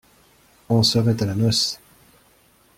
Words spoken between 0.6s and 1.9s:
On serait à la noce.